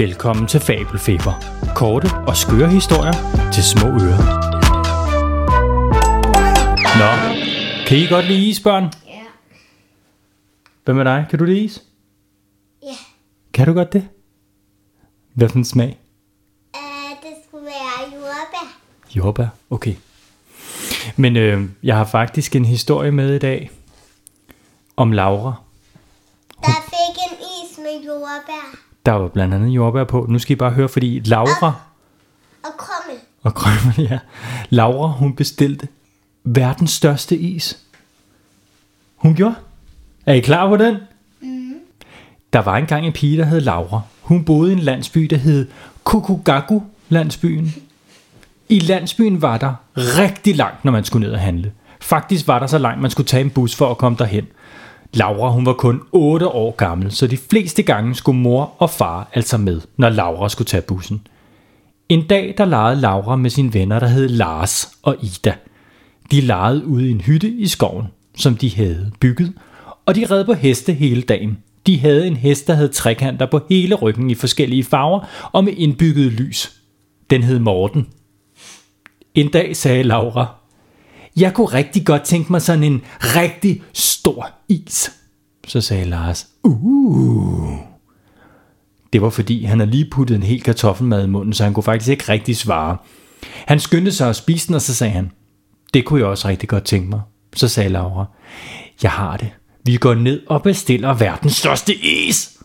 Velkommen 0.00 0.46
til 0.46 0.60
Fabelfeber. 0.60 1.32
Korte 1.74 2.08
og 2.26 2.36
skøre 2.36 2.68
historier 2.68 3.12
til 3.52 3.64
små 3.64 3.86
ører. 3.86 4.22
Nå, 7.00 7.10
kan 7.86 7.98
I 7.98 8.06
godt 8.06 8.26
lide 8.26 8.48
is, 8.48 8.60
børn? 8.60 8.92
Ja. 9.06 9.22
Hvad 10.84 10.94
med 10.94 11.04
dig? 11.04 11.26
Kan 11.30 11.38
du 11.38 11.44
lide 11.44 11.60
is? 11.60 11.82
Ja. 12.82 12.96
Kan 13.54 13.66
du 13.66 13.72
godt 13.72 13.92
det? 13.92 14.08
Hvad 15.34 15.48
for 15.48 15.56
en 15.56 15.64
smag? 15.64 15.98
Uh, 16.74 16.80
det 17.22 17.36
skulle 17.48 17.64
være 17.64 18.12
jordbær. 18.12 18.78
Jordbær, 19.16 19.48
okay. 19.70 19.94
Men 21.16 21.36
øh, 21.36 21.68
jeg 21.82 21.96
har 21.96 22.04
faktisk 22.04 22.56
en 22.56 22.64
historie 22.64 23.10
med 23.10 23.34
i 23.34 23.38
dag 23.38 23.70
om 24.96 25.12
Laura. 25.12 25.54
Der 26.62 26.84
fik 26.84 27.16
en 27.30 27.38
is 27.38 27.78
med 27.78 28.06
jordbær 28.06 28.89
Der 29.06 29.12
var 29.12 29.28
blandt 29.28 29.54
andet 29.54 29.68
jordbær 29.68 30.04
på. 30.04 30.26
Nu 30.28 30.38
skal 30.38 30.52
I 30.52 30.56
bare 30.56 30.70
høre, 30.70 30.88
fordi 30.88 31.20
Laura 31.24 31.72
og 32.62 32.70
krummel. 32.78 33.20
og 33.42 33.54
krømmel, 33.54 34.08
ja. 34.10 34.18
Laura, 34.70 35.08
hun 35.08 35.34
bestilte 35.36 35.88
verdens 36.44 36.90
største 36.90 37.36
is. 37.36 37.78
Hun 39.16 39.34
gjorde. 39.34 39.54
Er 40.26 40.32
I 40.34 40.40
klar 40.40 40.68
på 40.68 40.76
den? 40.76 40.96
Mm. 41.40 41.74
Der 42.52 42.58
var 42.58 42.76
engang 42.76 43.06
en 43.06 43.12
pige, 43.12 43.38
der 43.38 43.44
hed 43.44 43.60
Laura. 43.60 44.00
Hun 44.22 44.44
boede 44.44 44.70
i 44.70 44.72
en 44.72 44.78
landsby, 44.78 45.20
der 45.20 45.36
hed 45.36 45.66
Kukugaku 46.04 46.80
landsbyen. 47.08 47.74
I 48.68 48.78
landsbyen 48.78 49.42
var 49.42 49.58
der 49.58 49.74
rigtig 49.94 50.56
langt, 50.56 50.84
når 50.84 50.92
man 50.92 51.04
skulle 51.04 51.26
ned 51.26 51.34
og 51.34 51.40
handle. 51.40 51.72
Faktisk 52.00 52.48
var 52.48 52.58
der 52.58 52.66
så 52.66 52.78
langt, 52.78 53.00
man 53.00 53.10
skulle 53.10 53.26
tage 53.26 53.40
en 53.40 53.50
bus 53.50 53.74
for 53.74 53.90
at 53.90 53.98
komme 53.98 54.18
derhen. 54.18 54.46
Laura, 55.12 55.50
hun 55.50 55.66
var 55.66 55.72
kun 55.72 56.00
8 56.12 56.48
år 56.48 56.70
gammel, 56.70 57.12
så 57.12 57.26
de 57.26 57.36
fleste 57.36 57.82
gange 57.82 58.14
skulle 58.14 58.40
mor 58.40 58.74
og 58.78 58.90
far 58.90 59.30
altså 59.34 59.58
med, 59.58 59.80
når 59.96 60.08
Laura 60.08 60.48
skulle 60.48 60.66
tage 60.66 60.80
bussen. 60.80 61.26
En 62.08 62.26
dag, 62.26 62.54
der 62.58 62.64
legede 62.64 63.00
Laura 63.00 63.36
med 63.36 63.50
sine 63.50 63.74
venner, 63.74 63.98
der 63.98 64.06
hed 64.06 64.28
Lars 64.28 64.88
og 65.02 65.16
Ida. 65.22 65.54
De 66.30 66.40
legede 66.40 66.86
ude 66.86 67.08
i 67.08 67.10
en 67.10 67.20
hytte 67.20 67.48
i 67.48 67.66
skoven, 67.66 68.06
som 68.36 68.56
de 68.56 68.76
havde 68.76 69.10
bygget, 69.20 69.52
og 70.06 70.14
de 70.14 70.26
red 70.26 70.44
på 70.44 70.52
heste 70.52 70.92
hele 70.92 71.22
dagen. 71.22 71.58
De 71.86 71.98
havde 71.98 72.26
en 72.26 72.36
hest, 72.36 72.66
der 72.66 72.74
havde 72.74 72.88
trekanter 72.88 73.46
på 73.46 73.60
hele 73.68 73.94
ryggen 73.94 74.30
i 74.30 74.34
forskellige 74.34 74.84
farver 74.84 75.20
og 75.52 75.64
med 75.64 75.72
indbygget 75.76 76.32
lys. 76.32 76.72
Den 77.30 77.42
hed 77.42 77.58
Morten. 77.58 78.06
En 79.34 79.48
dag 79.48 79.76
sagde 79.76 80.02
Laura, 80.02 80.59
jeg 81.36 81.54
kunne 81.54 81.66
rigtig 81.66 82.06
godt 82.06 82.22
tænke 82.22 82.52
mig 82.52 82.62
sådan 82.62 82.84
en 82.84 83.02
rigtig 83.20 83.82
stor 83.92 84.50
is. 84.68 85.10
Så 85.68 85.80
sagde 85.80 86.04
Lars, 86.04 86.46
uh. 86.64 87.78
Det 89.12 89.22
var 89.22 89.30
fordi, 89.30 89.64
han 89.64 89.78
havde 89.78 89.90
lige 89.90 90.10
puttet 90.10 90.34
en 90.34 90.42
hel 90.42 90.62
kartoffelmad 90.62 91.24
i 91.24 91.28
munden, 91.28 91.52
så 91.52 91.64
han 91.64 91.74
kunne 91.74 91.84
faktisk 91.84 92.10
ikke 92.10 92.24
rigtig 92.28 92.56
svare. 92.56 92.96
Han 93.66 93.80
skyndte 93.80 94.12
sig 94.12 94.28
at 94.28 94.36
spise 94.36 94.66
den, 94.66 94.74
og 94.74 94.82
så 94.82 94.94
sagde 94.94 95.12
han, 95.12 95.30
det 95.94 96.04
kunne 96.04 96.20
jeg 96.20 96.28
også 96.28 96.48
rigtig 96.48 96.68
godt 96.68 96.84
tænke 96.84 97.10
mig. 97.10 97.20
Så 97.56 97.68
sagde 97.68 97.88
Laura, 97.88 98.24
jeg 99.02 99.10
har 99.10 99.36
det. 99.36 99.50
Vi 99.84 99.96
går 99.96 100.14
ned 100.14 100.42
og 100.46 100.62
bestiller 100.62 101.14
verdens 101.14 101.56
største 101.56 101.94
is. 101.94 102.58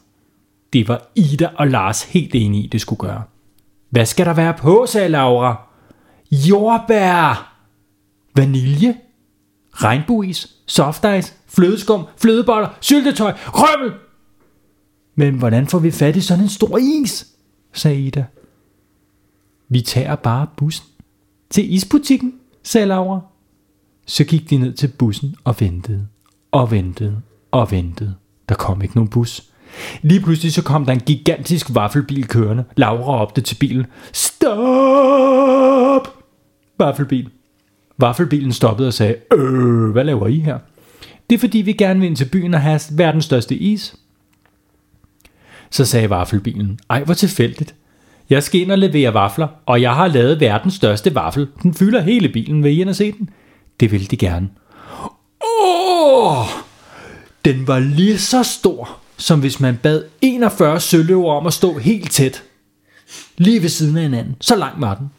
Det 0.73 0.87
var 0.87 1.01
Ida 1.15 1.49
og 1.55 1.67
Lars 1.67 2.03
helt 2.03 2.35
enige 2.35 2.63
i, 2.63 2.67
det 2.67 2.81
skulle 2.81 2.99
gøre. 2.99 3.21
Hvad 3.89 4.05
skal 4.05 4.25
der 4.25 4.33
være 4.33 4.53
på, 4.53 4.85
sagde 4.87 5.09
Laura. 5.09 5.67
Jordbær, 6.31 7.54
vanilje, 8.35 8.95
regnbueis, 9.71 10.55
softice, 10.65 11.33
flødeskum, 11.47 12.05
flødeboller, 12.17 12.69
syltetøj, 12.81 13.33
krømmel. 13.33 13.91
Men 15.15 15.35
hvordan 15.35 15.67
får 15.67 15.79
vi 15.79 15.91
fat 15.91 16.15
i 16.15 16.21
sådan 16.21 16.43
en 16.43 16.49
stor 16.49 16.77
is? 16.77 17.27
sagde 17.73 17.99
Ida. 17.99 18.25
Vi 19.69 19.81
tager 19.81 20.15
bare 20.15 20.47
bussen. 20.57 20.85
Til 21.49 21.73
isbutikken, 21.73 22.33
sagde 22.63 22.87
Laura. 22.87 23.19
Så 24.05 24.23
gik 24.23 24.49
de 24.49 24.57
ned 24.57 24.73
til 24.73 24.87
bussen 24.87 25.35
og 25.43 25.55
ventede, 25.59 26.07
og 26.51 26.71
ventede, 26.71 27.21
og 27.51 27.71
ventede. 27.71 28.15
Der 28.49 28.55
kom 28.55 28.81
ikke 28.81 28.95
nogen 28.95 29.09
bus. 29.09 29.51
Lige 30.01 30.21
pludselig 30.21 30.53
så 30.53 30.63
kom 30.63 30.85
der 30.85 30.93
en 30.93 30.99
gigantisk 30.99 31.75
vaffelbil 31.75 32.27
kørende. 32.27 32.63
Laura 32.77 33.21
opte 33.21 33.41
til 33.41 33.55
bilen. 33.55 33.85
Stop! 34.13 34.47
Vaffelbil. 36.79 37.29
Vaffelbilen 37.97 38.53
stoppede 38.53 38.87
og 38.87 38.93
sagde, 38.93 39.15
øh, 39.33 39.89
hvad 39.89 40.03
laver 40.03 40.27
I 40.27 40.39
her? 40.39 40.59
Det 41.29 41.35
er 41.35 41.39
fordi, 41.39 41.57
vi 41.57 41.73
gerne 41.73 41.99
vil 41.99 42.07
ind 42.07 42.15
til 42.15 42.25
byen 42.25 42.53
og 42.53 42.61
have 42.61 42.79
verdens 42.91 43.25
største 43.25 43.55
is. 43.55 43.95
Så 45.69 45.85
sagde 45.85 46.09
vaffelbilen, 46.09 46.79
ej 46.89 47.03
hvor 47.03 47.13
tilfældigt. 47.13 47.75
Jeg 48.29 48.43
skal 48.43 48.61
ind 48.61 48.71
og 48.71 48.77
levere 48.77 49.13
vafler, 49.13 49.47
og 49.65 49.81
jeg 49.81 49.95
har 49.95 50.07
lavet 50.07 50.39
verdens 50.39 50.73
største 50.73 51.15
vaffel. 51.15 51.47
Den 51.63 51.73
fylder 51.73 52.01
hele 52.01 52.29
bilen, 52.29 52.63
vil 52.63 52.71
I 52.71 52.81
ind 52.81 52.89
og 52.89 52.95
se 52.95 53.11
den? 53.11 53.29
Det 53.79 53.91
ville 53.91 54.07
de 54.07 54.17
gerne. 54.17 54.49
Åh! 55.41 56.45
Den 57.45 57.67
var 57.67 57.79
lige 57.79 58.17
så 58.17 58.43
stor, 58.43 58.97
som 59.17 59.39
hvis 59.39 59.59
man 59.59 59.77
bad 59.77 60.03
41 60.21 60.79
søløver 60.79 61.33
om 61.33 61.47
at 61.47 61.53
stå 61.53 61.77
helt 61.77 62.11
tæt. 62.11 62.43
Lige 63.37 63.61
ved 63.61 63.69
siden 63.69 63.97
af 63.97 64.03
hinanden. 64.03 64.35
Så 64.41 64.55
lang 64.55 64.81
var 64.81 64.95
den. 64.95 65.11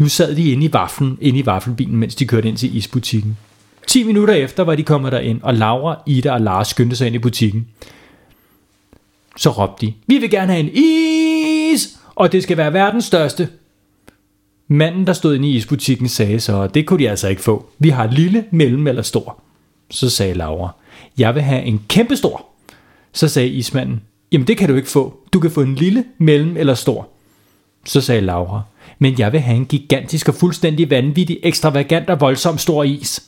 Nu 0.00 0.08
sad 0.08 0.36
de 0.36 0.52
inde 0.52 0.66
i 0.66 0.72
vaflen, 0.72 1.18
inde 1.20 1.38
i 1.38 1.46
vaffelbilen, 1.46 1.96
mens 1.96 2.14
de 2.14 2.26
kørte 2.26 2.48
ind 2.48 2.56
til 2.56 2.76
isbutikken. 2.76 3.38
10 3.86 4.04
minutter 4.04 4.34
efter 4.34 4.62
var 4.62 4.74
de 4.74 4.82
kommet 4.82 5.12
derind, 5.12 5.40
og 5.42 5.54
Laura, 5.54 6.02
Ida 6.06 6.32
og 6.32 6.40
Lars 6.40 6.68
skyndte 6.68 6.96
sig 6.96 7.06
ind 7.06 7.16
i 7.16 7.18
butikken. 7.18 7.68
Så 9.36 9.50
råbte 9.50 9.86
de, 9.86 9.94
vi 10.06 10.18
vil 10.18 10.30
gerne 10.30 10.52
have 10.52 10.60
en 10.60 10.70
is, 10.74 11.98
og 12.14 12.32
det 12.32 12.42
skal 12.42 12.56
være 12.56 12.72
verdens 12.72 13.04
største. 13.04 13.48
Manden, 14.68 15.06
der 15.06 15.12
stod 15.12 15.34
inde 15.34 15.48
i 15.48 15.56
isbutikken, 15.56 16.08
sagde 16.08 16.40
så, 16.40 16.66
det 16.66 16.86
kunne 16.86 16.98
de 16.98 17.10
altså 17.10 17.28
ikke 17.28 17.42
få. 17.42 17.66
Vi 17.78 17.88
har 17.88 18.06
lille, 18.06 18.44
mellem 18.50 18.86
eller 18.86 19.02
stor. 19.02 19.42
Så 19.90 20.10
sagde 20.10 20.34
Laura, 20.34 20.68
jeg 21.18 21.34
vil 21.34 21.42
have 21.42 21.62
en 21.62 21.84
kæmpe 21.88 22.16
stor. 22.16 22.46
Så 23.12 23.28
sagde 23.28 23.48
ismanden, 23.48 24.00
jamen 24.32 24.46
det 24.46 24.56
kan 24.56 24.68
du 24.68 24.74
ikke 24.74 24.88
få. 24.88 25.18
Du 25.32 25.40
kan 25.40 25.50
få 25.50 25.62
en 25.62 25.74
lille, 25.74 26.04
mellem 26.18 26.56
eller 26.56 26.74
stor. 26.74 27.08
Så 27.84 28.00
sagde 28.00 28.20
Laura, 28.20 28.62
men 29.02 29.18
jeg 29.18 29.32
vil 29.32 29.40
have 29.40 29.56
en 29.56 29.66
gigantisk 29.66 30.28
og 30.28 30.34
fuldstændig 30.34 30.90
vanvittig, 30.90 31.38
ekstravagant 31.42 32.10
og 32.10 32.20
voldsom 32.20 32.58
stor 32.58 32.84
is. 32.84 33.22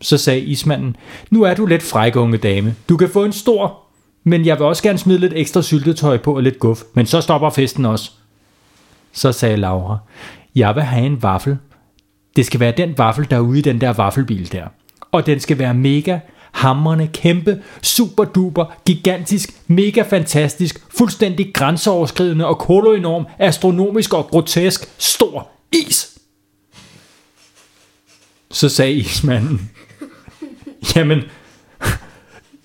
Så 0.00 0.18
sagde 0.18 0.40
ismanden, 0.40 0.96
nu 1.30 1.42
er 1.42 1.54
du 1.54 1.66
lidt 1.66 1.82
fræk, 1.82 2.16
unge 2.16 2.38
dame. 2.38 2.74
Du 2.88 2.96
kan 2.96 3.08
få 3.08 3.24
en 3.24 3.32
stor, 3.32 3.78
men 4.24 4.46
jeg 4.46 4.58
vil 4.58 4.66
også 4.66 4.82
gerne 4.82 4.98
smide 4.98 5.18
lidt 5.18 5.32
ekstra 5.36 5.62
syltetøj 5.62 6.18
på 6.18 6.36
og 6.36 6.42
lidt 6.42 6.58
guf, 6.58 6.82
men 6.94 7.06
så 7.06 7.20
stopper 7.20 7.50
festen 7.50 7.84
også. 7.84 8.10
Så 9.12 9.32
sagde 9.32 9.56
Laura, 9.56 9.98
jeg 10.54 10.74
vil 10.74 10.82
have 10.82 11.06
en 11.06 11.22
vaffel. 11.22 11.58
Det 12.36 12.46
skal 12.46 12.60
være 12.60 12.72
den 12.76 12.98
vaffel, 12.98 13.30
der 13.30 13.36
er 13.36 13.40
ude 13.40 13.58
i 13.58 13.62
den 13.62 13.80
der 13.80 13.92
vaffelbil 13.92 14.52
der. 14.52 14.66
Og 15.12 15.26
den 15.26 15.40
skal 15.40 15.58
være 15.58 15.74
mega, 15.74 16.18
hammerne, 16.52 17.06
kæmpe, 17.12 17.62
super 17.82 18.24
duper, 18.24 18.64
gigantisk, 18.86 19.60
mega 19.66 20.02
fantastisk, 20.02 20.86
fuldstændig 20.98 21.50
grænseoverskridende 21.54 22.46
og 22.46 22.58
koloenorm, 22.58 23.26
astronomisk 23.38 24.14
og 24.14 24.26
grotesk 24.26 24.94
stor 24.98 25.48
is. 25.72 26.18
Så 28.50 28.68
sagde 28.68 28.92
ismanden, 28.92 29.70
jamen, 30.96 31.22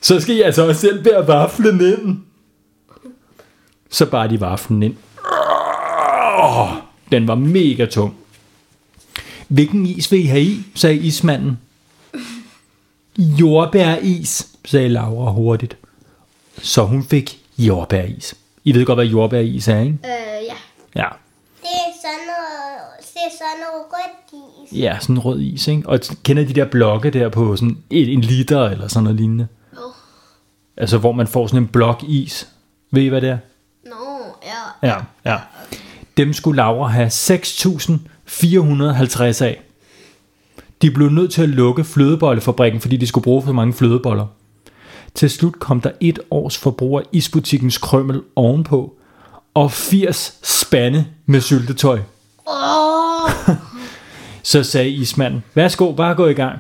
så 0.02 0.20
skal 0.20 0.36
I 0.36 0.42
altså 0.42 0.68
også 0.68 0.82
selv 0.82 1.04
bære 1.04 1.28
vaflen 1.28 1.82
ind. 1.82 2.18
Så 3.90 4.06
bar 4.06 4.28
de 4.28 4.42
vaflen 4.42 4.84
ind. 4.84 4.96
Den 7.12 7.28
var 7.28 7.36
mega 7.36 7.86
tung. 7.86 8.16
Hvilken 9.48 9.86
is 9.86 10.12
vil 10.12 10.20
I 10.20 10.26
have 10.26 10.44
i, 10.44 10.64
sagde 10.76 10.96
ismanden. 10.96 11.60
Jordbæris, 13.18 14.48
sagde 14.66 14.90
Laura 14.90 15.32
hurtigt. 15.32 15.78
Så 16.62 16.84
hun 16.84 17.04
fik 17.04 17.40
jordbæris. 17.58 18.36
I 18.64 18.74
ved 18.74 18.86
godt, 18.86 18.98
hvad 18.98 19.06
jordbæris 19.06 19.68
er, 19.68 19.80
ikke? 19.80 19.98
Øh, 20.04 20.46
ja. 20.46 20.54
Ja. 20.96 21.08
Det 21.62 21.72
er 21.72 21.92
sådan 22.02 22.18
noget, 22.28 22.80
det 23.14 23.20
er 23.26 23.30
sådan 23.38 23.60
noget 23.60 23.86
rødt 23.92 24.34
is. 24.74 24.80
Ja, 24.80 24.98
sådan 25.02 25.20
rød 25.20 25.42
is, 25.42 25.68
ikke? 25.68 25.90
Og 25.90 26.00
kender 26.24 26.46
de 26.46 26.54
der 26.54 26.66
blokke 26.66 27.10
der 27.10 27.30
på 27.30 27.56
sådan 27.56 27.78
en, 27.90 28.10
en 28.10 28.22
liter 28.22 28.70
eller 28.70 28.88
sådan 28.88 29.04
noget 29.04 29.20
lignende? 29.20 29.48
Nå. 29.74 29.80
Altså, 30.78 30.98
hvor 30.98 31.12
man 31.12 31.28
får 31.28 31.48
sådan 31.48 31.64
en 31.64 31.68
blok 31.68 32.04
is. 32.08 32.50
Ved 32.92 33.02
I, 33.02 33.08
hvad 33.08 33.22
det 33.22 33.30
er? 33.30 33.38
Nå, 33.86 34.26
ja. 34.44 34.64
Ja, 34.88 34.96
ja. 35.26 35.38
Dem 36.18 36.34
skulle 36.34 36.58
Laura 36.58 36.88
have 36.88 37.08
6.450 37.08 39.44
af. 39.44 39.62
De 40.82 40.92
blev 40.92 41.10
nødt 41.10 41.32
til 41.32 41.42
at 41.42 41.50
lukke 41.50 41.84
flødebollefabrikken, 41.84 42.82
fordi 42.82 42.98
de 42.98 43.08
skulle 43.08 43.24
bruge 43.24 43.44
for 43.44 43.54
mange 43.54 43.74
flødeboller. 43.74 44.26
Til 45.16 45.30
slut 45.30 45.60
kom 45.60 45.82
der 45.82 45.92
et 46.02 46.20
års 46.32 46.58
forbrug 46.58 47.00
af 47.00 47.04
isbutikkens 47.12 47.78
krømmel 47.78 48.22
ovenpå, 48.36 48.94
og 49.54 49.72
80 49.72 50.40
spande 50.44 51.06
med 51.26 51.42
syltetøj. 51.42 52.00
Så 54.44 54.64
sagde 54.64 54.90
ismanden, 54.90 55.44
værsgo, 55.54 55.92
bare 55.92 56.16
gå 56.16 56.28
i 56.28 56.34
gang. 56.34 56.60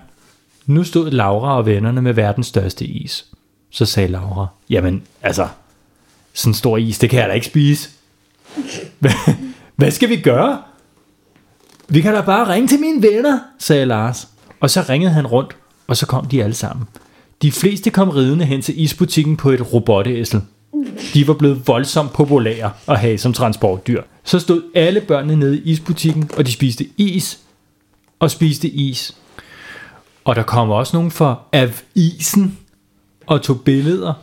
Nu 0.65 0.83
stod 0.83 1.11
Laura 1.11 1.57
og 1.57 1.65
vennerne 1.65 2.01
med 2.01 2.13
verdens 2.13 2.47
største 2.47 2.85
is. 2.85 3.25
Så 3.69 3.85
sagde 3.85 4.07
Laura, 4.07 4.47
jamen 4.69 5.03
altså, 5.21 5.47
sådan 6.33 6.49
en 6.49 6.53
stor 6.53 6.77
is, 6.77 6.99
det 6.99 7.09
kan 7.09 7.19
jeg 7.19 7.29
da 7.29 7.33
ikke 7.33 7.45
spise. 7.45 7.89
Hvad 9.75 9.91
skal 9.91 10.09
vi 10.09 10.21
gøre? 10.21 10.61
Vi 11.89 12.01
kan 12.01 12.13
da 12.13 12.21
bare 12.21 12.53
ringe 12.53 12.67
til 12.67 12.79
mine 12.79 13.01
venner, 13.01 13.39
sagde 13.59 13.85
Lars. 13.85 14.27
Og 14.59 14.69
så 14.69 14.85
ringede 14.89 15.11
han 15.11 15.27
rundt, 15.27 15.55
og 15.87 15.97
så 15.97 16.05
kom 16.05 16.25
de 16.25 16.43
alle 16.43 16.55
sammen. 16.55 16.87
De 17.41 17.51
fleste 17.51 17.89
kom 17.89 18.09
ridende 18.09 18.45
hen 18.45 18.61
til 18.61 18.81
isbutikken 18.81 19.37
på 19.37 19.49
et 19.49 19.73
robotæsel. 19.73 20.41
De 21.13 21.27
var 21.27 21.33
blevet 21.33 21.67
voldsomt 21.67 22.13
populære 22.13 22.71
at 22.87 22.99
have 22.99 23.17
som 23.17 23.33
transportdyr. 23.33 24.01
Så 24.23 24.39
stod 24.39 24.61
alle 24.75 25.01
børnene 25.01 25.35
nede 25.35 25.57
i 25.57 25.61
isbutikken, 25.71 26.29
og 26.37 26.45
de 26.45 26.51
spiste 26.51 26.85
is 26.97 27.39
og 28.19 28.31
spiste 28.31 28.69
is. 28.69 29.15
Og 30.23 30.35
der 30.35 30.43
kom 30.43 30.69
også 30.69 30.97
nogen 30.97 31.11
fra 31.11 31.39
Avisen 31.51 32.57
og 33.25 33.41
tog 33.41 33.61
billeder, 33.61 34.13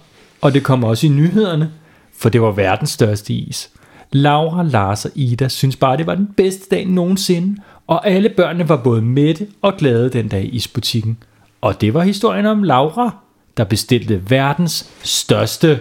og 0.41 0.55
det 0.55 0.62
kom 0.62 0.85
også 0.85 1.06
i 1.06 1.11
nyhederne, 1.11 1.70
for 2.19 2.29
det 2.29 2.43
var 2.43 2.50
verdens 2.50 2.91
største 2.91 3.32
is. 3.32 3.70
Laura, 4.12 4.62
Lars 4.62 5.05
og 5.05 5.11
Ida 5.14 5.49
synes 5.49 5.76
bare, 5.76 5.97
det 5.97 6.06
var 6.06 6.14
den 6.14 6.29
bedste 6.37 6.76
dag 6.76 6.87
nogensinde, 6.87 7.61
og 7.87 8.09
alle 8.09 8.29
børnene 8.29 8.69
var 8.69 8.76
både 8.76 9.03
mætte 9.03 9.47
og 9.62 9.76
glade 9.76 10.11
den 10.11 10.29
dag 10.29 10.44
i 10.44 10.49
isbutikken. 10.49 11.19
Og 11.61 11.81
det 11.81 11.94
var 11.94 12.03
historien 12.03 12.47
om 12.47 12.62
Laura, 12.62 13.17
der 13.56 13.64
bestilte 13.64 14.31
verdens 14.31 14.91
største 15.03 15.81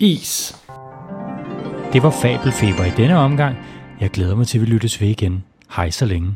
is. 0.00 0.56
Det 1.92 2.02
var 2.02 2.10
Fabelfeber 2.10 2.84
i 2.84 2.90
denne 2.96 3.16
omgang. 3.16 3.56
Jeg 4.00 4.10
glæder 4.10 4.36
mig 4.36 4.46
til, 4.46 4.58
at 4.58 4.62
vi 4.62 4.66
lyttes 4.66 5.00
ved 5.00 5.08
igen. 5.08 5.44
Hej 5.76 5.90
så 5.90 6.04
længe. 6.04 6.32